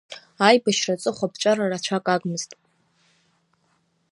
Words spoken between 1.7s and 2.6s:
рацәак агӡамызт.